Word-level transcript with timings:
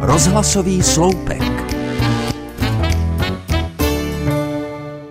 Rozhlasový 0.00 0.82
sloupek. 0.82 1.42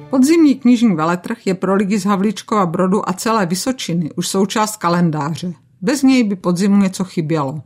Podzimní 0.10 0.56
knižní 0.56 0.96
veletrh 0.96 1.48
je 1.48 1.54
pro 1.54 1.76
lidi 1.76 2.00
z 2.00 2.06
Havlíčkova 2.06 2.66
Brodu 2.66 3.10
a 3.10 3.14
celé 3.14 3.46
Vysočiny 3.46 4.10
už 4.16 4.28
součást 4.28 4.76
kalendáře. 4.78 5.54
Bez 5.82 6.04
něj 6.04 6.24
by 6.24 6.36
podzimu 6.36 6.78
něco 6.78 7.04
chybělo. 7.04 7.62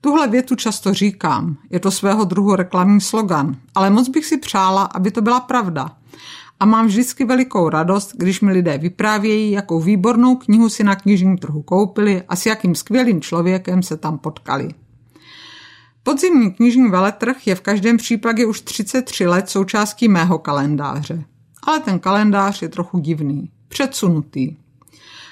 Tuhle 0.00 0.28
větu 0.28 0.54
často 0.54 0.94
říkám, 0.94 1.56
je 1.70 1.80
to 1.80 1.90
svého 1.90 2.24
druhu 2.24 2.54
reklamní 2.54 3.00
slogan, 3.00 3.56
ale 3.74 3.90
moc 3.90 4.08
bych 4.08 4.24
si 4.26 4.38
přála, 4.38 4.82
aby 4.82 5.10
to 5.10 5.22
byla 5.22 5.40
pravda. 5.40 5.90
A 6.60 6.64
mám 6.64 6.86
vždycky 6.86 7.24
velikou 7.24 7.68
radost, 7.68 8.12
když 8.16 8.40
mi 8.40 8.52
lidé 8.52 8.78
vyprávějí, 8.78 9.50
jakou 9.50 9.80
výbornou 9.80 10.36
knihu 10.36 10.68
si 10.68 10.84
na 10.84 10.96
knižním 10.96 11.38
trhu 11.38 11.62
koupili 11.62 12.22
a 12.28 12.36
s 12.36 12.46
jakým 12.46 12.74
skvělým 12.74 13.20
člověkem 13.20 13.82
se 13.82 13.96
tam 13.96 14.18
potkali. 14.18 14.68
Podzimní 16.02 16.52
knižní 16.52 16.88
veletrh 16.88 17.46
je 17.46 17.54
v 17.54 17.60
každém 17.60 17.96
případě 17.96 18.46
už 18.46 18.60
33 18.60 19.26
let 19.26 19.48
součástí 19.48 20.08
mého 20.08 20.38
kalendáře. 20.38 21.24
Ale 21.62 21.80
ten 21.80 21.98
kalendář 21.98 22.62
je 22.62 22.68
trochu 22.68 22.98
divný, 22.98 23.50
předsunutý. 23.68 24.56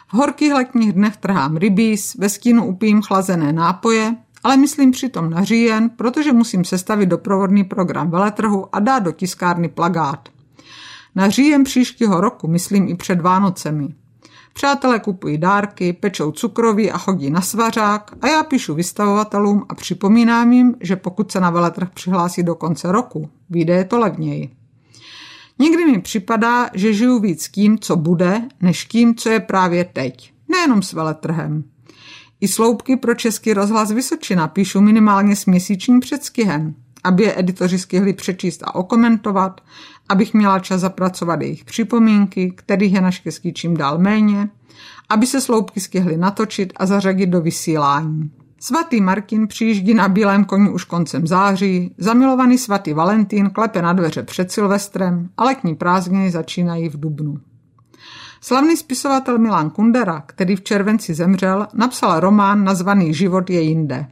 V 0.09 0.15
horkých 0.15 0.53
letních 0.53 0.93
dnech 0.93 1.17
trhám 1.17 1.57
rybíz, 1.57 2.15
ve 2.15 2.29
stínu 2.29 2.67
upím 2.67 3.03
chlazené 3.03 3.53
nápoje, 3.53 4.17
ale 4.45 4.57
myslím 4.57 4.91
přitom 4.91 5.31
na 5.31 5.45
říjen, 5.45 5.91
protože 5.91 6.33
musím 6.33 6.65
sestavit 6.65 7.09
doprovodný 7.09 7.65
program 7.65 8.11
veletrhu 8.11 8.77
a 8.77 8.81
dát 8.81 8.99
do 8.99 9.13
tiskárny 9.13 9.69
plagát. 9.69 10.29
Na 11.19 11.29
říjen 11.29 11.65
příštího 11.65 12.21
roku 12.21 12.49
myslím 12.49 12.89
i 12.89 12.95
před 12.95 13.21
Vánocemi. 13.21 13.89
Přátelé 14.53 15.01
kupují 15.01 15.39
dárky, 15.39 15.93
pečou 15.93 16.33
cukroví 16.33 16.91
a 16.91 16.99
chodí 16.99 17.31
na 17.31 17.41
svařák 17.41 18.15
a 18.21 18.29
já 18.29 18.43
píšu 18.43 18.75
vystavovatelům 18.75 19.65
a 19.69 19.75
připomínám 19.75 20.53
jim, 20.53 20.75
že 20.81 20.97
pokud 20.97 21.33
se 21.33 21.41
na 21.41 21.51
veletrh 21.51 21.91
přihlásí 21.95 22.43
do 22.43 22.55
konce 22.55 22.93
roku, 22.93 23.31
vyjde 23.51 23.75
je 23.75 23.85
to 23.85 23.99
levněji. 23.99 24.51
Někdy 25.59 25.85
mi 25.85 25.99
připadá, 25.99 26.71
že 26.75 26.93
žiju 26.93 27.19
víc 27.19 27.49
tím, 27.49 27.79
co 27.79 27.97
bude, 27.97 28.43
než 28.61 28.85
tím, 28.85 29.15
co 29.15 29.29
je 29.29 29.41
právě 29.41 29.85
teď. 29.85 30.33
Nejenom 30.49 30.83
s 30.83 30.93
veletrhem. 30.93 31.65
I 32.41 32.49
sloupky 32.49 32.97
pro 32.97 33.15
Český 33.15 33.55
rozhlas 33.55 33.91
Vysočina 33.91 34.49
píšu 34.49 34.81
minimálně 34.81 35.37
s 35.37 35.47
měsíčním 35.47 36.01
předstihem, 36.01 36.75
aby 37.09 37.23
je 37.23 37.39
editoři 37.39 37.79
stihli 37.79 38.13
přečíst 38.13 38.63
a 38.63 38.75
okomentovat, 38.75 39.61
abych 40.09 40.35
měla 40.35 40.59
čas 40.59 40.81
zapracovat 40.81 41.41
jejich 41.41 41.65
připomínky, 41.65 42.53
kterých 42.57 42.93
je 42.95 43.01
naštěstí 43.01 43.53
čím 43.53 43.77
dál 43.77 43.99
méně, 43.99 44.49
aby 45.09 45.27
se 45.27 45.41
sloupky 45.41 45.81
stihly 45.81 46.17
natočit 46.17 46.73
a 46.77 46.87
zařadit 46.87 47.27
do 47.27 47.41
vysílání. 47.41 48.31
Svatý 48.61 49.01
Martin 49.01 49.47
přijíždí 49.47 49.95
na 49.95 50.09
bílém 50.09 50.45
koni 50.45 50.71
už 50.71 50.85
koncem 50.85 51.27
září, 51.27 51.95
zamilovaný 51.99 52.59
svatý 52.59 52.93
Valentín 52.93 53.51
klepe 53.51 53.83
na 53.83 53.93
dveře 53.93 54.23
před 54.23 54.53
Silvestrem 54.53 55.29
a 55.37 55.45
letní 55.45 55.75
prázdniny 55.75 56.31
začínají 56.31 56.89
v 56.89 57.01
Dubnu. 57.01 57.39
Slavný 58.41 58.77
spisovatel 58.77 59.39
Milan 59.39 59.71
Kundera, 59.71 60.23
který 60.27 60.57
v 60.57 60.63
červenci 60.63 61.15
zemřel, 61.15 61.67
napsal 61.75 62.21
román 62.21 62.65
nazvaný 62.65 63.15
Život 63.15 63.51
je 63.51 63.61
jinde. 63.61 64.07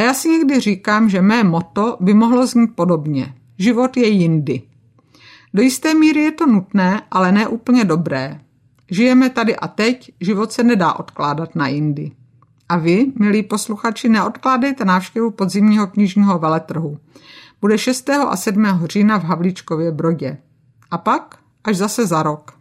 A 0.00 0.02
já 0.02 0.14
si 0.14 0.28
někdy 0.28 0.60
říkám, 0.60 1.08
že 1.08 1.22
mé 1.22 1.44
moto 1.44 1.96
by 2.00 2.14
mohlo 2.14 2.46
znít 2.46 2.76
podobně. 2.76 3.34
Život 3.58 3.96
je 3.96 4.08
jindy. 4.08 4.62
Do 5.54 5.62
jisté 5.62 5.94
míry 5.94 6.20
je 6.20 6.32
to 6.32 6.46
nutné, 6.46 7.02
ale 7.10 7.32
ne 7.32 7.48
úplně 7.48 7.84
dobré. 7.84 8.40
Žijeme 8.90 9.30
tady 9.30 9.56
a 9.56 9.68
teď, 9.68 10.12
život 10.20 10.52
se 10.52 10.62
nedá 10.62 10.92
odkládat 10.92 11.54
na 11.54 11.68
jindy. 11.68 12.12
A 12.68 12.76
vy, 12.76 13.12
milí 13.18 13.42
posluchači, 13.42 14.08
neodkládejte 14.08 14.84
návštěvu 14.84 15.30
podzimního 15.30 15.86
knižního 15.86 16.38
veletrhu. 16.38 16.98
Bude 17.60 17.78
6. 17.78 18.10
a 18.10 18.36
7. 18.36 18.66
října 18.84 19.18
v 19.18 19.24
Havlíčkově 19.24 19.92
Brodě. 19.92 20.38
A 20.90 20.98
pak 20.98 21.38
až 21.64 21.76
zase 21.76 22.06
za 22.06 22.22
rok. 22.22 22.59